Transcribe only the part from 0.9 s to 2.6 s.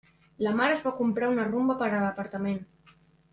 comprar una Rumba per a l'apartament.